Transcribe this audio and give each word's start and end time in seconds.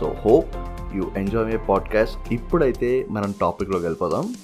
so 0.00 0.14
hope 0.24 0.56
you 0.94 1.04
enjoy 1.16 1.46
my 1.46 1.56
podcast 1.56 2.32
ఇప్పుడైతే 2.32 3.06
మనం 3.10 3.34
టాపిక్లోకి 3.40 3.84
వెళ్ళిపోదాం. 3.84 4.34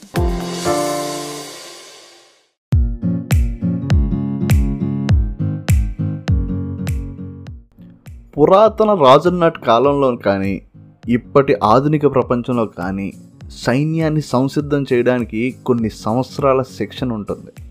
పురాతన 8.39 8.95
రాజున్నటి 8.95 9.61
కాలంలో 9.61 10.17
కానీ 10.17 10.63
ఇప్పటి 11.09 11.57
ఆధునిక 11.65 12.15
ప్రపంచంలో 12.15 12.67
కానీ 12.67 13.13
సైన్యాన్ని 13.51 14.21
సంసిద్ధం 14.21 14.85
చేయడానికి 14.93 15.55
కొన్ని 15.67 15.91
సంవత్సరాల 15.91 16.63
శిక్షణ 16.63 17.13
ఉంటుంది. 17.13 17.69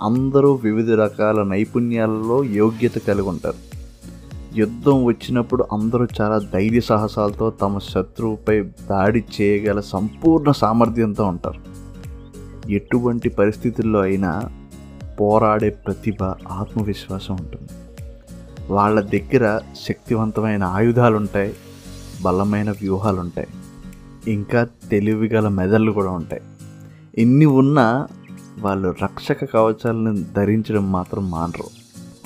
అందరూ 0.00 0.54
వివిధ 0.54 0.90
రకాల 0.90 1.42
నైపుణ్యాలలో 1.42 2.44
యోగ్యత 2.44 2.98
కలిగి 2.98 3.28
ఉంటారు. 3.28 3.67
యుద్ధం 4.56 5.04
వచ్చినప్పుడు 5.04 5.64
అందరూ 5.72 6.06
చాలా 6.20 6.38
ధైర్య 6.38 6.80
సాహసాలతో 6.80 7.50
తమ 7.50 7.78
శత్రువుపై 7.78 8.60
దాడి 8.62 9.24
చేయగల 9.40 9.80
సంపూర్ణ 9.80 10.50
సామర్థ్యంతో 10.50 11.24
ఉంటారు. 11.24 11.60
ఎటువంటి 12.70 13.28
పరిస్థితుల్లో 13.28 14.00
అయినా 14.00 14.42
పోరాడే 15.20 15.70
ప్రతిభ 15.70 16.22
ఆత్మవిశ్వాసం 16.48 17.34
ఉంటుంది. 17.34 17.68
వాళ్ళ 18.70 19.00
దగ్గర 19.00 19.60
శక్తివంతమైన 19.88 20.64
ఆయుధాలు 20.64 21.16
ఉంటాయి 21.16 21.54
బలమైన 22.22 22.70
వ్యూహాలు 22.70 23.20
ఉంటాయి 23.20 23.48
ఇంకా 24.32 24.68
తెలివిగల 24.90 25.48
మెదళ్ళు 25.48 25.92
కూడా 25.92 26.10
ఉంటాయి. 26.10 26.42
ఎన్ని 27.18 27.46
ఉన్నా 27.46 28.06
వాళ్ళు 28.58 28.94
రక్షక 29.02 29.44
కవచాలను 29.44 30.24
ధరించడం 30.36 30.92
మాత్రం 30.92 31.30
మానరు. 31.30 31.64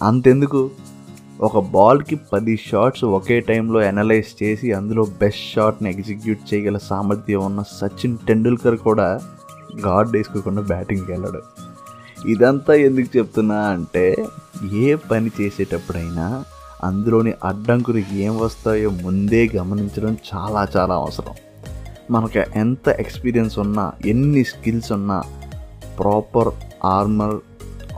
అంతెందుకు? 0.05 0.71
ఒక 1.47 1.59
బాల్కి 1.59 2.17
పది 2.33 2.57
షాట్స్ 2.57 3.05
ఒకే 3.05 3.41
టైంలో 3.41 3.81
అనలైజ్ 3.81 4.43
చేసి 4.43 4.73
అందులో 4.73 5.03
బెస్ట్ 5.21 5.55
షాట్ని 5.55 5.91
ఎగ్జిక్యూట్ 5.91 6.55
చేయగల 6.55 6.79
సామర్థ్యం 6.79 7.45
ఉన్న 7.45 7.63
సచిన్ 7.79 8.19
టెండూల్కర్ 8.29 8.77
కూడా 8.77 9.21
గాడ్ 9.87 10.11
వేసుకోకుండా 10.17 10.63
బ్యాటింగ్కి 10.63 11.13
వెళ్ళాడు. 11.13 11.41
ఇదంతా 12.29 12.75
ఎందుకు 12.75 13.19
చెప్తున్నా 13.19 13.55
అంటే 13.55 14.05
ఏ 14.75 14.95
పని 14.95 15.31
చేసేటప్పుడైనా 15.41 16.45
అందులోని 16.85 17.33
అడ్డంకులు 17.45 18.03
ఏం 18.13 18.39
వస్తాయో 18.39 18.91
ముందే 18.91 19.51
గమనించడం 19.57 20.17
చాలా 20.31 20.69
చాలా 20.77 20.95
అవసరం. 20.95 21.35
మనకు 22.11 22.45
ఎంత 22.57 22.89
ఎక్స్పీరియన్స్ 22.89 23.59
ఉన్నా 23.59 23.93
ఎన్ని 24.07 24.45
స్కిల్స్ 24.45 24.93
ఉన్నా 24.93 25.19
ప్రాపర్ 26.01 26.51
ఆర్మర్ 26.85 27.37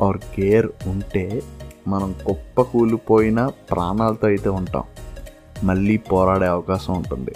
ఆర్ 0.02 0.40
గేర్ 0.40 0.68
ఉంటే 0.86 1.42
మనం 1.88 2.14
గొప్ప 2.28 2.62
కూలిపోయిన 2.62 3.46
ప్రాణాలతో 3.46 4.28
అయితే 4.28 4.48
ఉంటాం. 4.48 4.82
మళ్ళీ 5.64 5.96
పోరాడే 5.96 6.46
అవకాశం 6.46 6.94
ఉంటుంది. 6.94 7.30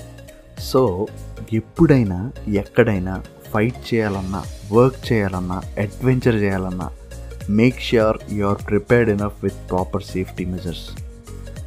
సో 0.58 1.06
ఎప్పుడైనా 1.52 2.32
ఎక్కడైనా 2.48 3.22
ఫైట్ 3.54 3.94
చేయాలన్నా 3.94 4.42
వర్క్ 4.72 5.12
చేయాలన్నా 5.12 5.62
అడ్వెంచర్ 5.78 6.34
చేయాలన్నా 6.34 6.90
make 7.50 7.80
sure 7.80 8.18
you 8.32 8.46
are 8.46 8.68
prepared 8.68 9.10
enough 9.10 9.44
with 9.44 9.70
proper 9.70 10.02
safety 10.02 10.44
measures 10.44 10.90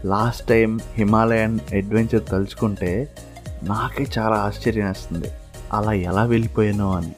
last 0.05 0.47
time 0.47 0.79
Himalayan 0.93 1.59
adventure 1.73 2.29
తలుచుకుంటే 2.29 3.15
నాకే 3.63 4.05
చాలా 4.19 4.35
ఆశ్చర్యం 4.35 4.87
వేస్తుంది. 4.87 5.27
అలా 5.73 5.93
ఎలా 5.93 6.23
వెళ్ళిపోయానో 6.23 6.91
అని. 6.91 7.15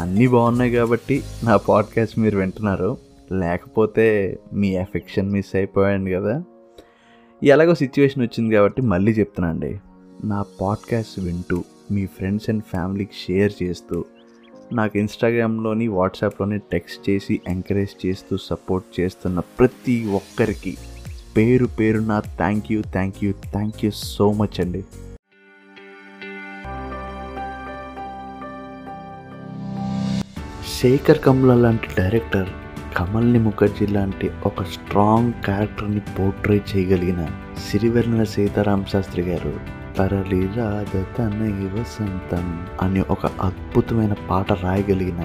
అన్నీ 0.00 0.26
బాగున్నాయి 0.26 0.74
కాబట్టి 0.74 1.22
నా 1.44 1.56
పాడ్కాస్ట్ 1.56 2.18
మీరు 2.18 2.38
వింటున్నారు. 2.38 2.96
లేకపోతే 3.32 4.38
మీ 4.52 4.68
ఎఫెక్షన్ 4.68 5.30
మిస్ 5.30 5.56
అయిపోయాను 5.56 6.20
కదా. 6.20 6.42
ఎలాగో 7.42 7.74
సిచ్యువేషన్ 7.74 8.22
వచ్చింది 8.22 8.54
కాబట్టి 8.54 8.82
మళ్ళీ 8.82 9.12
చెప్తున్నాండి 9.12 9.80
నా 10.24 10.44
పాడ్కాస్ట్ 10.60 11.20
వింటూ 11.20 11.64
మీ 11.90 12.06
ఫ్రెండ్స్ 12.06 12.50
అండ్ 12.50 12.64
ఫ్యామిలీకి 12.64 13.12
షేర్ 13.14 13.52
చేస్తూ 13.62 14.04
నాకు 14.72 14.98
ఇన్స్టాగ్రామ్లోని 14.98 15.88
వాట్సాప్లోని 15.88 16.58
టెక్స్ట్ 16.58 17.10
చేసి 17.10 17.40
ఎంకరేజ్ 17.48 18.06
చేస్తూ 18.06 18.36
సపోర్ట్ 18.36 19.00
చేస్తున్న 19.00 19.40
ప్రతి 19.40 20.06
ఒక్కరికి 20.08 20.76
పేరు 21.36 21.66
పేరు 21.66 21.98
నా 21.98 22.20
thank 22.20 22.72
you 22.72 22.82
thank 22.82 23.24
you 23.24 23.32
thank 23.32 23.84
you 23.84 23.90
so 23.90 24.32
much 24.32 24.60
అండి. 24.60 24.84
శేఖర్ 30.78 31.18
కమ్ల 31.18 31.54
లాంటి 31.54 31.86
డైరెక్టర్ 31.98 32.65
కమల్ని 32.96 33.38
ముఖర్జీ 33.38 33.86
లాంటి 33.86 34.26
ఒక 34.44 34.62
స్ట్రాంగ్ 34.72 35.32
క్యారెక్టర్ని 35.44 36.02
పోర్ట్రే 36.12 36.56
చేయగలిగిన 36.70 37.22
సిరివెన్నెల 37.64 38.24
సీతారాం 38.32 38.82
శాస్త్రి 38.84 39.22
గారు 39.22 39.52
తరలి 39.96 40.40
రాధ 40.54 41.02
తనై 41.14 41.50
వసంతం 41.74 42.46
అనే 42.82 43.02
ఒక 43.10 43.26
అద్భుతమైన 43.40 44.14
పాట 44.28 44.58
రాయగలిగిన 44.62 45.22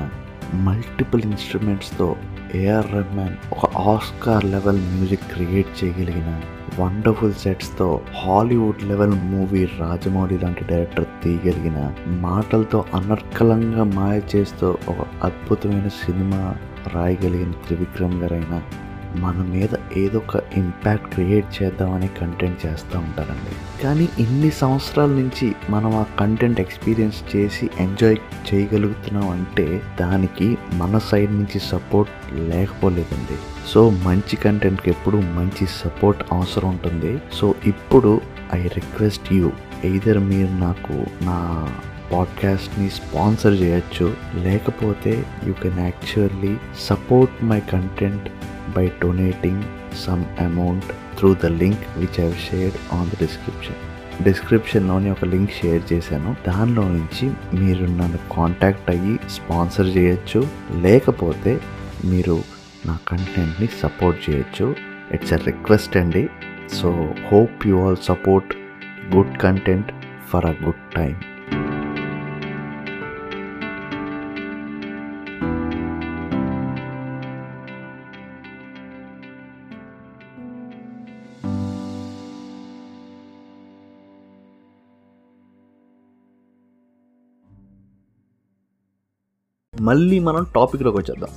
మల్టిపుల్ 0.65 1.23
ఇన్స్ట్రుమెంట్స్తో 1.25 2.07
ఏఆర్ 2.55 2.89
రెహమాన్ 2.93 3.35
ఒక 3.53 3.65
ఆస్కార్ 3.87 4.47
లెవెల్ 4.47 4.81
మ్యూజిక్ 4.89 5.29
క్రియేట్ 5.33 5.71
చేయగలిగిన 5.79 6.31
వండర్ఫుల్ 6.79 7.37
సెట్స్తో 7.41 7.87
హాలీవుడ్ 8.17 8.83
లెవెల్ 8.83 9.15
మూవీ 9.29 9.61
రాజమౌళి 9.79 10.37
లాంటి 10.37 10.65
డైరెక్టర్ 10.69 11.07
తీయగలిగిన 11.23 11.79
మాటలతో 12.21 12.81
అనర్కలంగా 12.99 13.85
మాయ 13.95 14.17
చేస్తూ 14.33 14.69
ఒక 14.87 14.99
అద్భుతమైన 15.23 15.89
సినిమా 15.99 16.41
రాయగలిగిన 16.87 17.51
త్రివిక్రమ్ 17.51 18.21
గారైనా 18.21 18.61
మన 19.15 19.35
మీద 19.35 19.69
ఏదో 19.97 20.17
ఒక 20.17 20.41
ఇంపాక్ట్ 20.57 21.13
క్రియేట్ 21.13 21.63
చేద్దామని 21.63 22.07
కంటెంట్ 22.07 22.65
చేస్తూ 22.65 22.99
ఉంటారండి. 22.99 23.83
కానీ 23.83 24.09
ఇన్ని 24.19 24.51
సంవత్సరాల 24.51 25.09
నుంచి 25.09 25.55
మనం 25.69 25.95
ఆ 25.95 26.05
కంటెంట్ 26.19 26.59
ఎక్స్పీరియన్స్ 26.59 27.35
చేసి 27.35 27.69
ఎంజాయ్ 27.79 28.17
చేయగలుగుతున్నాం 28.53 29.29
అంటే 29.29 29.81
దానికి 29.99 30.57
మన 30.73 30.97
సైడ్ 30.97 31.31
నుంచి 31.31 31.59
సపోర్ట్ 31.59 32.11
లేకపోలేదండి. 32.39 33.37
సో 33.67 33.89
మంచి 33.89 34.35
కంటెంట్కి 34.35 34.89
ఎప్పుడు 34.89 35.17
మంచి 35.17 35.65
సపోర్ట్ 35.65 36.23
అవసరం 36.31 36.69
ఉంటుంది. 36.69 37.21
సో 37.33 37.55
ఇప్పుడు 37.65 38.21
ఐ 38.53 38.61
రిక్వెస్ట్ 38.67 39.33
యూ 39.33 39.51
ఎయిదర్ 39.83 40.19
మీరు 40.19 40.51
నాకు 40.51 41.05
నా 41.21 41.67
పాడ్కాస్ట్ని 42.11 42.89
స్పాన్సర్ 42.89 43.53
చేయొచ్చు. 43.53 44.13
లేకపోతే 44.35 45.25
you 45.47 45.53
can 45.53 45.79
actually 45.79 46.57
support 46.79 47.43
my 47.43 47.59
content 47.59 48.29
by 48.77 48.87
donating 48.87 49.63
some 50.07 50.25
amount 50.39 50.85
through 51.17 51.35
the 51.43 51.45
link 51.45 51.79
which 51.97 52.21
I've 52.21 52.35
shared 52.35 52.93
on 52.93 53.09
the 53.09 53.11
description 53.19 53.75
డిస్క్రిప్షన్లోని 54.23 55.09
ఒక 55.09 55.25
లింక్ 55.25 55.51
షేర్ 55.51 55.93
చేశాను. 55.93 56.35
దానిలో 56.47 56.83
నుంచి 56.83 57.31
మీరు 57.59 57.85
నన్ను 57.85 58.19
కాంటాక్ట్ 58.31 58.89
అయ్యి 58.89 59.19
స్పాన్సర్ 59.29 59.97
చేయొచ్చు. 59.97 60.47
లేకపోతే 60.81 61.59
మీరు 62.05 62.43
నా 62.85 62.97
కంటెంట్ని 63.07 63.67
సపోర్ట్ 63.67 64.29
చేయొచ్చు. 64.29 64.75
ఇట్స్ 65.11 65.33
ఎ 65.33 65.35
రిక్వెస్ట్ 65.35 65.97
అండి. 65.97 66.29
So 66.73 67.13
hope 67.31 67.67
you 67.67 67.87
all 67.87 67.95
support 68.03 68.55
good 69.15 69.37
content 69.37 69.91
for 70.29 70.45
a 70.45 70.53
good 70.63 70.95
time 70.95 71.15
మళ్ళీ 89.91 90.19
మనం 90.19 90.45
టాపిక్లోకి 90.55 90.97
వచ్చేద్దాం. 90.97 91.29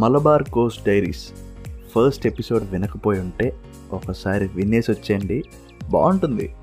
Malabar 0.00 0.42
coast 0.42 0.86
diaries 0.86 1.28
first 1.94 2.26
episode 2.26 2.70
వినకపోయి 2.70 3.20
ఉంటే 3.20 3.56
ఒకసారి 3.92 4.50
వినేసి 4.54 4.90
వచ్చేయండి. 4.90 5.44
బాగుంటుంది. 5.90 6.54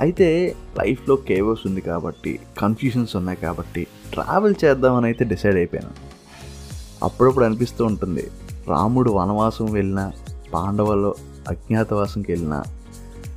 అయితే 0.00 0.56
లైఫ్లో 0.80 1.16
కేవోస్ 1.16 1.66
ఉంది 1.66 1.80
కాబట్టి 1.80 2.38
కన్ఫ్యూషన్స్ 2.58 3.16
ఉన్నాయి 3.16 3.38
కాబట్టి 3.38 3.86
ట్రావెల్ 4.12 4.54
చేద్దామని 4.64 5.06
అయితే 5.06 5.24
డిసైడ్ 5.24 5.56
అయిపోయాను. 5.56 5.90
అప్పుడప్పుడు 7.04 7.44
అనిపిస్తూ 7.44 7.84
ఉంటుంది 7.84 8.30
రాముడు 8.68 9.10
వనవాసం 9.10 9.72
వెళ్ళినా 9.72 10.12
పాండవులు 10.54 11.14
అజ్ఞాతవాసంకి 11.48 12.32
వెళ్ళినా 12.32 12.62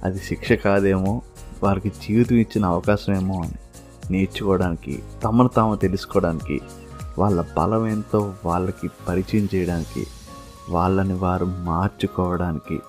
అది 0.03 0.19
శిక్ష 0.19 0.51
కాదేమో 0.51 1.21
వారికి 1.63 1.89
జీవితం 1.89 2.35
ఇచ్చిన 2.35 2.65
అవకాశమేమో 2.65 3.41
అని. 3.41 3.62
నేర్చుకోవడానికి 4.11 5.03
తమను 5.23 5.47
తాము 5.47 5.75
తెలుసుకోవడానికి 5.75 6.61
వాళ్ళ 7.19 7.45
బలం 7.57 7.87
ఎంతో 7.87 8.33
వాళ్ళకి 8.45 8.89
పరిచయం 9.09 9.49
చేయడానికి 9.55 10.07
వాళ్ళని 10.69 11.13
వారు 11.13 11.45
మార్చుకోవడానికి 11.45 12.79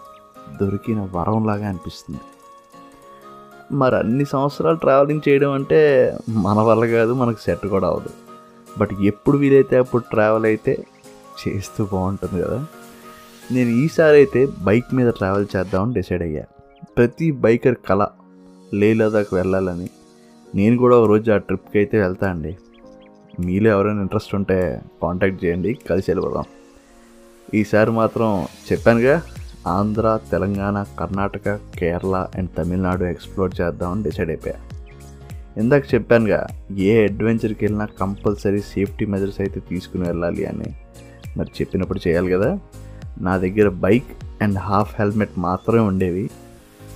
దొరికిన 0.61 1.09
వరంలాగా 1.13 1.69
అనిపిస్తుంది. 1.69 2.21
మరి 3.73 3.97
అన్ని 3.97 4.25
సంవత్సరాలు 4.25 4.77
ట్రావెలింగ్ 4.77 5.29
చేయడం 5.29 5.53
అంటే 5.53 6.13
మన 6.29 6.61
వల్ల 6.61 6.87
కాదు 6.87 7.13
మనకు 7.13 7.41
సెట్ 7.41 7.67
కూడా 7.67 7.89
అవ్వదు. 7.89 8.09
బట్ 8.79 8.91
ఎప్పుడు 9.03 9.39
వీలైతే 9.39 9.77
అప్పుడు 9.77 10.03
ట్రావెల్ 10.11 10.45
అయితే 10.45 10.87
చేస్తూ 11.49 11.85
బాగుంటుంది 11.85 12.43
కదా. 12.43 12.67
నేను 13.53 13.71
ఈసారి 13.71 14.17
అయితే 14.17 14.49
బైక్ 14.59 14.95
మీద 14.95 15.13
ట్రావెల్ 15.13 15.47
చేద్దామని 15.57 15.95
డిసైడ్ 15.95 16.23
అయ్యా. 16.23 16.45
ప్రతి 16.97 17.31
బైకర్ 17.31 17.75
కళ 17.89 18.07
లే 18.75 18.93
వెళ్ళాలని 19.33 19.91
నేను 20.55 20.77
కూడా 20.77 20.97
ఒక 20.97 21.09
రోజు 21.09 21.33
ఆ 21.33 21.37
ట్రిప్కి 21.37 21.79
అయితే 21.79 22.01
వెళ్తా 22.01 22.31
అండి. 22.31 22.57
మీలో 23.41 23.71
ఎవరైనా 23.71 24.01
ఇంట్రెస్ట్ 24.01 24.35
ఉంటే 24.35 24.81
కాంటాక్ట్ 25.03 25.45
చేయండి 25.45 25.79
కలిసి 25.91 26.11
వెళ్ళిపోదాం. 26.11 26.45
ఈసారి 27.55 27.91
మాత్రం 27.91 28.47
చెప్పానుగా 28.73 29.23
ఆంధ్ర 29.67 30.19
తెలంగాణ 30.31 30.85
కర్ణాటక 31.01 31.61
కేరళ 31.79 32.29
అండ్ 32.35 32.51
తమిళనాడు 32.59 33.05
ఎక్స్ప్లోర్ 33.05 33.61
చేద్దామని 33.61 34.03
డిసైడ్ 34.03 34.31
అయిపోయా. 34.31 34.55
ఇందాక 35.57 35.95
చెప్పానుగా 35.95 36.47
ఏ 36.79 37.03
అడ్వెంచర్కి 37.03 37.65
వెళ్ళినా 37.65 37.85
కంపల్సరీ 37.85 38.61
సేఫ్టీ 38.61 39.07
మెజర్స్ 39.07 39.41
అయితే 39.41 39.61
తీసుకుని 39.61 40.05
వెళ్ళాలి 40.07 40.45
అని. 40.45 40.75
మరి 41.37 41.49
చెప్పినప్పుడు 41.61 42.09
చేయాలి 42.09 42.31
కదా. 42.31 42.59
నా 43.21 43.37
దగ్గర 43.37 43.69
బైక్ 43.69 44.43
అండ్ 44.43 44.59
హాఫ్ 44.59 45.01
హెల్మెట్ 45.01 45.39
మాత్రమే 45.39 45.79
ఉండేవి. 45.79 46.31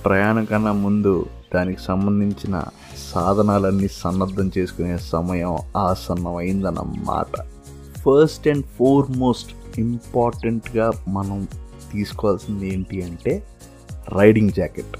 ప్రయాణం 0.05 0.45
కన్నా 0.45 0.71
ముందు 0.71 1.25
దానికి 1.55 1.81
సంబంధించిన 1.81 2.63
సాధనాలన్నీ 3.15 3.87
సన్నద్ధం 3.87 4.51
చేసుకునే 4.57 4.97
సమయం 4.97 5.57
ఆసన్నమైందన్నమాట. 5.77 7.41
ఫస్ట్ 7.99 8.47
అండ్ 8.47 8.65
ఫోర్మోస్ట్ 8.65 9.79
ఇంపార్టెంట్గా 9.79 10.91
మనం 11.07 11.47
తీసుకోవాల్సింది 11.93 12.73
ఏంటి 12.73 13.03
అంటే 13.03 13.47
రైడింగ్ 14.09 14.49
జాకెట్. 14.49 14.97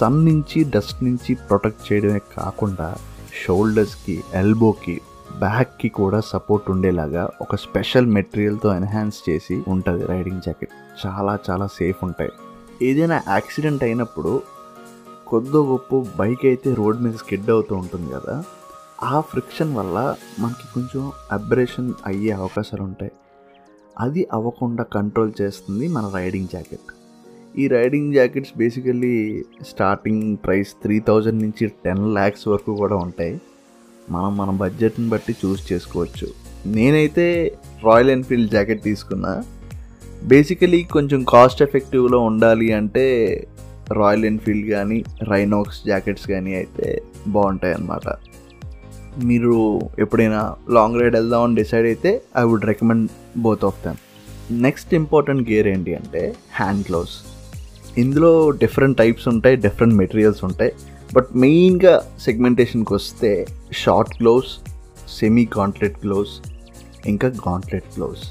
సన్ 0.00 0.24
నుంచి 0.24 0.64
డస్ట్ 0.64 1.04
నుంచి 1.04 1.34
ప్రొటెక్ట్ 1.34 1.92
చేయడమే 1.92 2.20
కాకుండా 2.36 2.94
షోల్డర్స్కి 3.44 4.24
ఎల్బోకి 4.34 5.00
బ్యాక్కి 5.38 5.88
కూడా 5.88 6.20
సపోర్ట్ 6.20 6.70
ఉండేలాగా 6.70 7.28
ఒక 7.40 7.56
స్పెషల్ 7.56 8.06
మెటీరియల్తో 8.06 8.74
ఎన్హాన్స్ 8.74 9.30
చేసి 9.30 9.62
ఉంటుంది 9.68 10.06
రైడింగ్ 10.06 10.40
జాకెట్. 10.40 11.06
చాలా 11.06 11.38
చాలా 11.50 11.66
సేఫ్ 11.66 12.04
ఉంటాయి. 12.04 12.30
ఏదైనా 12.82 13.22
యాక్సిడెంట్ 13.28 13.84
అయినప్పుడు 13.84 14.42
కొద్దో 15.32 15.60
గొప్ప 15.64 16.22
బైక్ 16.22 16.46
అయితే 16.46 16.74
రోడ్ 16.74 17.02
మీద 17.02 17.12
స్కిడ్ 17.12 17.50
అవుతూ 17.50 17.76
ఉంటుంది 17.76 18.12
కదా 18.12 18.44
ఆ 19.02 19.20
ఫ్రిక్షన్ 19.20 19.76
వల్ల 19.76 20.14
మనకి 20.38 20.66
కొంచెం 20.74 21.12
అబ్రేషన్ 21.32 21.92
అయ్యే 22.06 22.30
అవకాశాలు 22.30 22.82
ఉంటాయి. 22.82 23.12
అది 24.00 24.28
అవ్వకుండా 24.32 24.82
కంట్రోల్ 24.82 25.32
చేస్తుంది 25.40 25.88
మన 25.88 26.10
రైడింగ్ 26.14 26.48
జాకెట్ 26.52 26.90
ఈ 27.58 27.68
riding 27.68 28.14
jackets 28.14 28.58
basically 28.58 29.44
starting 29.68 30.36
price 30.36 30.72
three 30.82 31.00
thousand 31.00 31.42
నుంచి 31.42 31.66
టెన్ 31.84 32.12
ల్యాక్స్ 32.12 32.48
వరకు 32.48 32.76
కూడా 32.76 32.96
ఉంటాయి. 32.96 33.40
మనం 34.10 34.36
మన 34.36 34.50
బడ్జెట్ని 34.50 35.08
బట్టి 35.08 35.36
చూస్ 35.44 35.72
చేసుకోవచ్చు. 35.72 36.28
నేనైతే 36.66 37.58
రాయల్ 37.84 38.10
ఎన్ఫీల్డ్ 38.10 38.50
జాకెట్ 38.50 38.82
తీసుకున్నా. 38.82 39.44
బేసికలీ 40.24 40.82
కొంచెం 40.82 41.24
కాస్ట్ 41.28 41.62
ఎఫెక్టివ్లో 41.62 42.18
ఉండాలి 42.18 42.72
అంటే 42.72 43.06
రాయల్ 44.00 44.24
ఎన్ఫీల్డ్ 44.30 44.68
కానీ 44.70 44.98
రైనోక్స్ 45.30 45.80
జాకెట్స్ 45.86 46.26
కానీ 46.32 46.54
అయితే 46.60 46.88
బాగుంటాయి 47.28 47.74
అన్నమాట 47.74 48.08
మీరు 49.24 49.54
ఎప్పుడైనా 49.98 50.42
లాంగ్ 50.70 50.98
రైడ్ 51.00 51.16
వెళ్దామని 51.16 51.56
డిసైడ్ 51.60 51.86
అయితే 51.86 52.10
I 52.40 52.44
would 52.50 52.66
recommend 52.70 53.06
both 53.46 53.64
of 53.68 53.80
them. 53.86 53.98
Next 54.66 54.92
important 55.00 55.42
gear 55.50 55.68
ఏంటి 55.74 55.94
అంటే 55.94 56.22
హ్యాండ్ 56.60 56.84
గ్లౌస్ 56.88 57.16
ఇందులో 57.98 58.32
డిఫరెంట్ 58.62 58.98
టైప్స్ 58.98 59.26
ఉంటాయి 59.28 59.56
డిఫరెంట్ 59.66 59.94
మెటీరియల్స్ 59.94 60.42
ఉంటాయి. 60.44 60.72
బట్ 61.16 61.30
మెయిన్గా 61.36 61.94
సెగ్మెంటేషన్కి 62.26 62.94
వస్తే 62.94 63.32
short 63.82 64.14
gloves 64.22 64.52
semi 65.18 65.44
gauntlet 65.58 65.98
gloves 66.04 66.34
ఇంకా 67.12 67.28
గాంట్లెట్ 67.48 67.90
గ్లౌస్ 67.96 68.24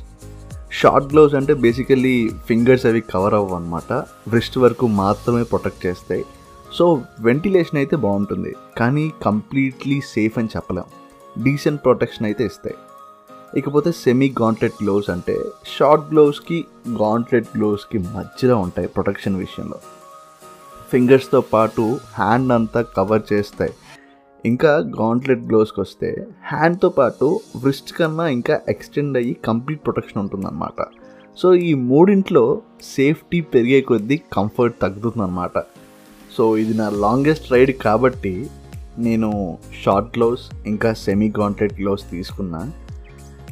షార్ట్ 0.83 1.13
గ్లౌస్ 1.13 1.33
అంటే 1.35 1.53
బేసికల్లీ 1.53 2.31
ఫింగర్స్ 2.47 2.85
అవి 2.85 3.01
కవర్ 3.01 3.33
అవ్వవు 3.33 3.55
అనమాట 3.55 3.93
బ్రెస్ట్ 4.29 4.57
వరకు 4.57 4.87
మాత్రమే 4.87 5.43
ప్రొటెక్ట్ 5.43 5.85
చేస్తాయి. 5.85 6.25
సో 6.73 7.01
వెంటిలేషన్ 7.19 7.77
అయితే 7.77 7.95
బాగుంటుంది. 7.95 8.55
కానీ 8.77 9.13
కంప్లీట్లీ 9.25 10.01
సేఫ్ 10.01 10.39
అని 10.39 10.49
చెప్పలేం. 10.57 10.83
డీసెంట్ 11.43 11.83
ప్రొటెక్షన్ 11.83 12.25
అయితే 12.25 12.45
ఇస్తాయి. 12.45 12.75
ఇకపోతే 13.55 13.91
సెమీ 13.91 14.35
గాంట్లెట్ 14.41 14.83
గ్లోవ్స్ 14.83 15.09
అంటే 15.09 15.39
షార్ట్ 15.79 16.11
గ్లోవ్స్కి 16.11 16.65
గాంట్లెట్ 16.89 17.57
గ్లోవ్స్కి 17.57 17.97
మధ్యలో 17.97 18.57
ఉంటాయి 18.57 18.87
ప్రొటెక్షన్ 18.87 19.35
విషయంలో. 19.35 19.79
ఫింగర్స్తో 20.91 21.41
పాటు 21.41 21.99
హ్యాండ్ 22.13 22.51
అంతా 22.51 22.81
కవర్ 22.81 23.21
చేస్తాయి. 23.33 23.73
ఇంకా 24.49 24.71
గాంట్లెట్ 24.99 25.43
గ్లోవ్స్కి 25.49 25.79
వస్తే 25.81 26.09
హ్యాండ్తో 26.51 26.89
పాటు 26.89 27.27
వ్రిస్ట్ 27.63 27.91
కన్నా 27.97 28.25
ఇంకా 28.27 28.55
ఎక్స్టెండ్ 28.73 29.17
అయ్యి 29.19 29.33
కంప్లీట్ 29.47 29.81
ప్రొటెక్షన్ 29.85 30.19
ఉంటుందన్నమాట. 30.21 30.79
సో 31.37 31.47
ఈ 31.67 31.73
మూడింట్లో 31.89 32.61
సేఫ్టీ 32.95 33.41
పెరిగే 33.53 33.81
కొద్దీ 33.81 34.17
కంఫర్ట్ 34.37 34.75
తగ్గుతుందన్నమాట. 34.81 35.57
సో 36.35 36.43
ఇది 36.57 36.73
నా 36.73 36.87
లాంగెస్ట్ 37.03 37.51
రైడ్ 37.53 37.71
కాబట్టి 37.85 38.33
నేను 39.05 39.29
షార్ట్ 39.83 40.09
గ్లోవ్స్ 40.15 40.45
ఇంకా 40.71 40.93
సెమీ 41.03 41.29
గాంట్లెట్ 41.39 41.75
గ్లోవ్స్ 41.81 42.05
తీసుకున్నా. 42.11 42.61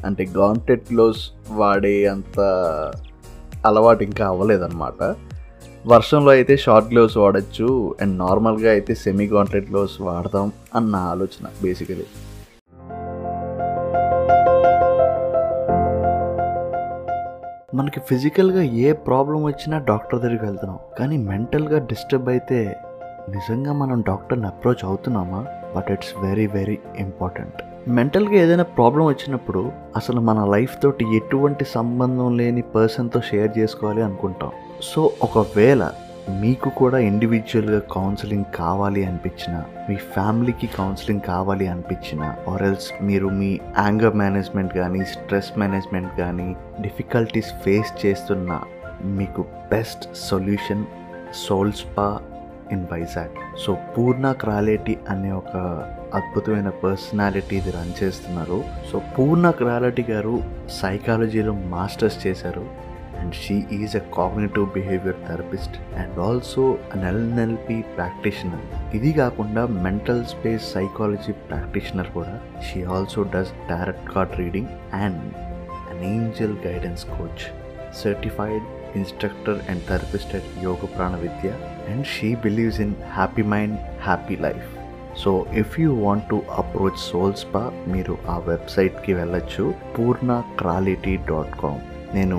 అంటే 0.07 0.23
గాంట్లెట్ 0.39 0.87
గ్లోవ్స్ 0.91 1.23
వాడే 1.59 2.05
అంత 2.13 2.39
అలవాటు 3.69 4.03
ఇంకా 4.09 4.25
అవ్వలేదన్నమాట. 4.27 5.01
వర్షంలో 5.93 6.31
అయితే 6.37 6.57
షార్ట్ 6.65 6.89
గ్లోవ్స్ 6.93 7.17
వాడచ్చు 7.17 7.69
అండ్ 8.01 8.15
నార్మల్గా 8.23 8.71
అయితే 8.77 8.93
సెమీ 9.03 9.27
గాంట్లెట్ 9.35 9.69
గ్లోవ్స్ 9.71 9.97
వాడదాం 10.07 10.47
అన్న 10.75 10.95
ఆలోచన 10.95 11.47
బేసికలీ 11.63 12.07
మనకి 17.75 17.99
ఫిజికల్గా 17.99 18.61
ఏ 18.61 18.91
ప్రాబ్లం 19.07 19.43
వచ్చినా 19.43 19.77
డాక్టర్ 19.77 20.19
దగ్గరికి 20.21 20.45
వెళ్తున్నాం. 20.45 20.79
కానీ 20.99 21.17
మెంటల్గా 21.17 21.79
డిస్టర్బ్ 21.79 22.29
అయితే 22.29 22.59
నిజంగా 23.29 23.73
మనం 23.73 24.01
డాక్టర్ని 24.01 24.47
approach 24.47 24.85
అవుతున్నామా? 24.85 25.41
But 25.75 25.91
it's 25.91 26.13
very 26.23 26.47
very 26.47 26.77
important 26.97 27.59
మెంటల్గా 27.89 28.33
ఏదైనా 28.33 28.63
ప్రాబ్లం 28.63 29.05
వచ్చినప్పుడు 29.05 29.71
అసలు 29.95 30.19
మన 30.21 30.39
లైఫ్ 30.55 30.73
తోటి 30.83 31.05
ఎటువంటి 31.15 31.65
సంబంధం 31.65 32.37
లేని 32.37 32.61
పర్సన్తో 32.61 33.21
షేర్ 33.21 33.51
చేసుకోవాలి 33.59 34.01
అనుకుంటాం. 34.01 34.51
సో 34.81 35.11
ఒకవేళ 35.21 35.91
మీకు 36.41 36.69
కూడా 36.69 36.97
ఇండివిజువల్గా 36.99 37.79
కౌన్సిలింగ్ 37.79 38.45
కావాలి 38.55 39.05
అనిపించిన 39.05 39.63
మీ 39.89 39.95
ఫ్యామిలీకి 39.95 40.67
కౌన్సిలింగ్ 40.67 41.21
కావాలి 41.21 41.67
అనిపించిన 41.67 42.33
ఆర్ 42.47 42.63
ఎల్స్ 42.63 42.89
మీరు 43.01 43.29
మీ 43.29 43.59
యాంగర్ 43.77 44.13
మేనేజ్మెంట్ 44.13 44.73
కానీ 44.73 45.05
స్ట్రెస్ 45.05 45.51
మేనేజ్మెంట్ 45.57 46.17
కానీ 46.17 46.55
డిఫికల్టీస్ 46.81 47.53
ఫేస్ 47.63 48.05
చేస్తున్న 48.05 48.59
మీకు 49.03 49.45
best 49.71 50.15
solution 50.15 50.83
soul 51.45 51.73
spa 51.73 52.19
in 52.71 52.85
Vizag 52.91 53.37
so 53.65 53.77
Purna 53.97 54.31
Kraleti 54.31 54.97
అనే 55.09 55.31
ఒక 55.31 55.55
అద్భుతమైన 56.13 56.69
పర్సనాలిటీ 56.69 57.55
ఇది 57.57 57.71
రన్ 57.71 58.03
చేస్తున్నారు. 58.03 58.63
సో 58.91 59.01
పూర్ణ 59.17 59.49
క్రాలిటీ 59.49 60.03
గారు 60.03 60.43
సైకాలజీలో 60.69 61.53
మాస్టర్స్ 61.53 62.27
చేశారు. 62.27 62.88
And 63.19 63.35
she 63.41 63.55
is 63.77 63.95
a 64.01 64.03
cognitive 64.17 64.65
behaviour 64.77 65.19
therapist 65.29 65.77
and 66.01 66.17
also 66.27 66.63
an 66.95 67.05
NLP 67.11 67.77
practitioner 67.97 68.65
ఇది 68.99 69.11
కాకుండా 69.21 69.63
మెంటల్ 69.85 70.23
స్పేస్ 70.33 70.65
సైకాలజీ 70.75 71.35
ప్రాక్టీషనర్ 71.51 72.11
కూడా. 72.17 72.35
She 72.67 72.81
also 72.97 73.23
does 73.35 73.53
tarot 73.69 74.03
card 74.15 74.35
reading 74.43 74.73
and 75.05 75.23
an 75.91 76.03
angel 76.15 76.57
guidance 76.67 77.05
coach 77.15 77.45
certified 78.03 78.67
instructor 78.99 79.53
and 79.69 79.79
therapist 79.87 80.29
at 80.37 80.45
Yoga 80.63 80.87
Prana 80.93 81.17
Vidya, 81.23 81.55
and 81.89 81.99
she 82.11 82.29
believes 82.45 82.77
in 82.85 82.91
happy 83.17 83.43
mind, 83.53 83.75
happy 84.07 84.37
life. 84.47 84.69
So 85.21 85.31
if 85.61 85.73
you 85.81 85.89
want 86.03 86.25
to 86.31 86.37
approach 86.61 86.99
soul 87.09 87.33
spa 87.41 87.61
మీరు 87.93 88.13
ఆ 88.33 88.35
వెబ్సైట్కి 88.49 89.13
వెళ్ళచ్చు. 89.19 89.65
Purna 89.95 90.31
క్రాలిటీ 90.59 91.15
dot 91.29 91.53
com 91.61 91.81
నేను 92.17 92.37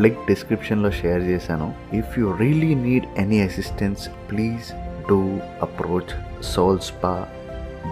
link 0.00 0.26
డిస్క్రిప్షన్లో 0.28 0.90
share 0.90 1.22
చేశాను. 1.22 1.74
If 1.92 2.18
you 2.18 2.36
really 2.36 2.74
need 2.74 3.04
any 3.18 3.40
assistance 3.40 4.08
please 4.30 4.72
do 5.08 5.38
approach 5.62 6.42
soul 6.42 6.78
spa 6.78 7.26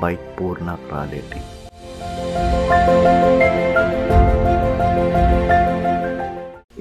by 0.03 0.15
Purna 0.15 0.77
Kraliti 0.89 1.41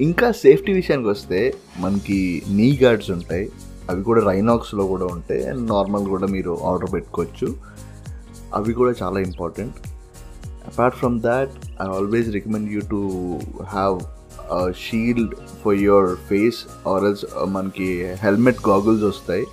ఇంకా 0.02 0.32
safety 0.32 0.72
విషయానికి 0.72 1.08
వస్తే 1.08 1.54
మనకి 1.78 2.42
నీ 2.48 2.78
గార్డ్స్ 2.82 3.10
ఉంటాయి. 3.10 3.50
అవి 3.90 4.02
కూడా 4.02 4.26
రైనాక్స్లో 4.26 4.86
కూడా 4.86 5.04
ఉంటాయి. 5.04 5.46
అండ్ 5.46 5.68
నార్మల్ 5.68 6.04
కూడా 6.04 6.26
మీరు 6.26 6.58
ఆర్డర్ 6.64 6.92
పెట్టుకోవచ్చు. 6.92 7.56
అవి 8.54 8.72
కూడా 8.72 8.94
చాలా 9.02 9.20
important 9.20 9.74
apart 10.66 10.96
from 10.96 11.20
that 11.20 11.50
I 11.82 11.86
always 11.86 12.28
recommend 12.28 12.72
you 12.72 12.80
to 12.90 13.00
have 13.62 14.00
shield 14.84 15.34
for 15.62 15.76
your 15.76 16.10
face 16.28 16.60
or 16.88 17.04
else 17.04 17.24
మనకి 17.48 17.88
హెల్మెట్ 18.24 18.68
గాగుల్స్ 18.68 19.02
వస్తాయి. 19.02 19.46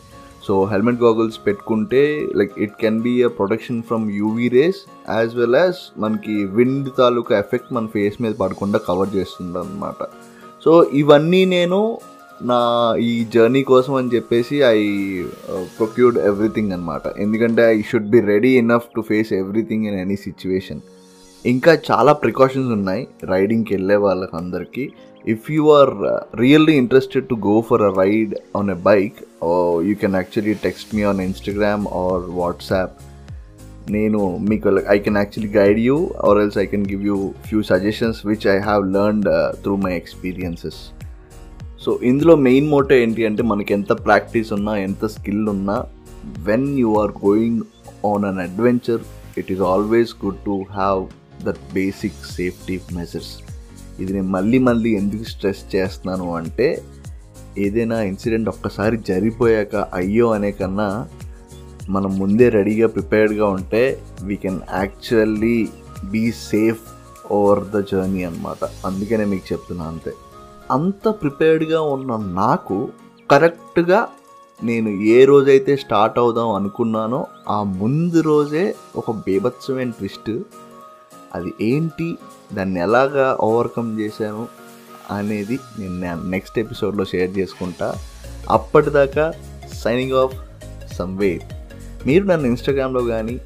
సో 0.48 0.66
హెల్మెట్ 0.66 1.02
గాగుల్స్ 1.04 1.38
పెట్టుకుంటే 1.48 2.02
like 2.36 2.54
it 2.60 2.76
can 2.82 3.00
be 3.02 3.24
a 3.24 3.28
protection 3.28 3.84
from 3.84 4.12
UV 4.12 4.48
rays 4.48 4.80
as 5.10 5.36
well 5.36 5.56
as 5.56 5.80
మనకి 5.98 6.36
wind 6.58 6.90
తాలూకా 6.98 7.38
effect 7.38 7.74
మన 7.74 7.88
face 7.88 8.22
మీద 8.22 8.34
పడకుండా 8.34 8.80
cover 8.88 9.10
చేస్తుంది 9.16 9.60
అనమాట 9.60 10.04
సో 10.64 10.84
ఇవన్నీ 10.94 11.46
నేను 11.46 11.80
నా 12.42 12.60
ఈ 13.00 13.26
జర్నీ 13.34 13.64
కోసం 13.64 13.94
అని 13.94 14.10
చెప్పేసి 14.16 14.64
ఐ 14.64 14.80
ప్రొక్యూర్డ్ 15.80 16.18
ఎవ్రీథింగ్ 16.20 16.72
అనమాట 16.72 17.02
ఎందుకంటే 17.20 17.62
I 17.66 17.82
should 17.82 18.10
be 18.10 18.20
ready 18.20 18.52
enough 18.58 18.88
to 18.96 19.02
face 19.02 19.34
everything 19.34 19.86
in 19.86 20.00
any 20.00 20.16
situation 20.16 20.82
ఇంకా 21.52 21.74
చాలా 21.90 22.12
ప్రికాషన్స్ 22.22 22.72
ఉన్నాయి. 22.76 23.02
రైడింగ్కి 23.32 23.72
వెళ్ళే 23.76 23.98
వాళ్ళకి 24.06 24.36
అందరికీ 24.36 24.84
if 25.26 25.46
you 25.52 25.64
are 25.78 25.92
really 26.42 26.76
interested 26.82 27.28
to 27.32 27.36
go 27.48 27.56
for 27.70 27.82
a 27.82 27.92
ride 28.02 28.34
on 28.56 28.70
a 28.70 28.78
bike 28.90 29.18
you 29.88 29.94
can 30.04 30.16
actually 30.16 30.56
text 30.66 30.90
me 30.96 31.04
on 31.12 31.22
Instagram 31.28 31.84
or 32.02 32.26
WhatsApp 32.40 32.96
నేను 33.96 34.22
మీకు 34.50 34.70
I 34.96 34.98
can 35.00 35.20
actually 35.22 35.52
guide 35.60 35.80
you 35.88 35.98
or 36.28 36.40
else 36.44 36.58
I 36.64 36.66
can 36.74 36.88
give 36.92 37.04
you 37.10 37.18
few 37.48 37.62
suggestions 37.74 38.20
which 38.30 38.48
I 38.56 38.58
have 38.70 38.86
learned 38.98 39.30
through 39.64 39.76
my 39.86 39.94
experiences 40.02 40.80
so 41.84 41.92
ఇందులో 42.04 42.34
main 42.48 42.68
motto 42.70 42.96
ఏంటి 43.04 43.28
అంటే 43.30 43.44
మనకి 43.44 43.72
ఎంత 43.74 43.92
practice 44.08 44.50
ఉన్నా 44.58 44.74
ఎంత 44.88 45.06
skill 45.16 45.46
ఉన్నా 45.56 45.78
when 46.50 46.68
you 46.82 46.90
are 47.04 47.14
going 47.24 47.62
on 48.06 48.26
an 48.32 48.42
adventure 48.48 49.04
it 49.38 49.52
is 49.56 49.64
always 49.72 50.14
good 50.24 50.42
to 50.46 50.56
have 50.74 51.02
that 51.46 51.62
basic 51.74 52.20
safety 52.32 52.80
measures 52.94 53.34
ఇది 54.00 54.14
నేను 54.14 54.28
మళ్ళీ 54.28 54.60
మళ్ళీ 54.60 54.90
ఎందుకు 54.92 55.24
స్ట్రెస్ 55.24 55.76
చేస్తున్నాను 55.76 56.36
అంటే 56.36 56.68
ఏదైనా 57.58 58.02
ఇన్సిడెంట్ 58.02 58.50
ఒక్కసారి 58.50 58.98
జరిగిపోయాక 59.06 59.76
అయ్యో 59.94 60.28
అనే 60.30 60.52
కన్నా 60.52 60.90
మనం 61.90 62.18
ముందే 62.18 62.50
రెడీగా 62.50 62.88
ప్రిపేర్డ్గా 62.88 63.48
ఉంటే 63.48 63.82
we 64.22 64.36
can 64.36 64.60
actually 64.74 65.58
be 66.04 66.32
safe 66.44 66.84
over 67.32 67.64
the 67.66 67.80
journey 67.82 68.24
అనమాట 68.24 68.60
అందుకనే 68.86 69.26
మీకు 69.26 69.54
చెప్తున్నా 69.54 69.86
అంతే. 69.86 70.12
అంత 70.72 71.08
ప్రిపేర్డ్గా 71.22 71.82
ఉన్న 71.82 72.16
నాకు 72.34 72.78
కరెక్ట్గా 73.30 74.00
నేను 74.60 74.90
ఏ 75.10 75.26
రోజైతే 75.26 75.76
స్టార్ట్ 75.76 76.20
అవుదాం 76.20 76.50
అనుకున్నానో 76.56 77.20
ఆ 77.50 77.64
ముందు 77.64 78.20
రోజే 78.22 78.64
ఒక 78.96 79.12
బీభత్సమైన 79.26 79.90
ట్విస్ట్ 79.90 80.32
అది 81.36 81.54
ఏంటి 81.62 82.18
దాన్ని 82.54 82.80
ఎలాగా 82.80 83.38
ఓవర్కమ్ 83.42 84.00
చేశాను 84.00 84.48
అనేది 85.12 85.60
నేను 85.80 86.30
నెక్స్ట్ 86.30 86.60
ఎపిసోడ్లో 86.60 87.06
షేర్ 87.06 87.38
చేసుకుంటా. 87.38 87.96
అప్పటిదాకా 88.50 89.34
సైనింగ్ 89.74 90.12
ఆఫ్ 90.12 90.36
సమ్వే 90.94 91.42
మీరు 92.06 92.24
నన్ను 92.24 92.48
ఇన్స్టాగ్రామ్లో 92.48 93.04
కానీ 93.04 93.40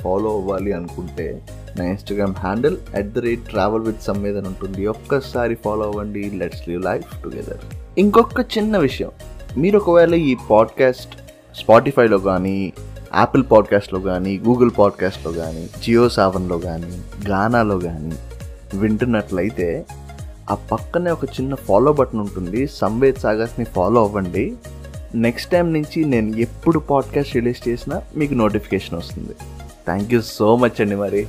ఫాలో 0.00 0.30
అవ్వాలి 0.30 0.72
అనుకుంటే 0.72 1.46
నా 1.78 1.84
Instagram 1.84 2.34
handle 2.34 2.76
at 2.96 3.12
the 3.12 3.18
rate 3.18 3.40
travel 3.40 3.82
with 3.82 4.02
Samvedana 4.02 4.38
అని 4.38 4.48
ఉంటుంది. 4.48 4.86
ఒక్కసారి 4.86 5.54
ఫాలో 5.54 5.82
అవ్వండి 5.82 6.30
లెట్స్ 6.30 6.68
లివ్ 6.68 6.82
లైఫ్ 6.82 7.22
టుగెదర్ 7.22 7.58
ఇంకొక 7.98 8.40
చిన్న 8.40 8.78
విషయం 8.78 9.10
మీరు 9.56 9.78
ఒకవేళ 9.78 10.14
ఈ 10.14 10.36
పాడ్కాస్ట్ 10.50 11.16
స్పాటిఫైలో 11.56 12.18
కానీ 12.18 12.72
యాపిల్ 13.14 13.44
పాడ్కాస్ట్లో 13.52 14.00
కానీ 14.00 14.38
గూగుల్ 14.38 14.70
పాడ్కాస్ట్లో 14.78 15.32
కానీ 15.32 15.70
జియో 15.82 16.08
సావన్లో 16.08 16.58
కానీ 16.58 17.02
గానాలో 17.28 17.78
కానీ 17.78 18.12
వింటున్నట్లయితే 18.78 19.86
ఆ 20.50 20.54
పక్కనే 20.54 21.10
ఒక 21.10 21.24
చిన్న 21.24 21.54
ఫాలో 21.54 21.92
బటన్ 21.92 22.20
ఉంటుంది. 22.20 22.66
సంవేద్ 22.66 23.16
సాగర్స్ని 23.16 23.64
ఫాలో 23.64 24.04
అవ్వండి. 24.04 24.56
నెక్స్ట్ 25.14 25.50
టైం 25.50 25.72
నుంచి 25.72 26.04
నేను 26.04 26.36
ఎప్పుడు 26.36 26.78
పాడ్కాస్ట్ 26.78 27.34
రిలీజ్ 27.34 27.68
చేసినా 27.68 28.02
మీకు 28.16 28.34
నోటిఫికేషన్ 28.34 28.98
వస్తుంది. 28.98 29.32
థ్యాంక్ 29.86 30.14
యూ 30.14 30.22
సో 30.22 30.56
మచ్ 30.56 30.80
అండి 30.80 30.96
మరి. 30.96 31.26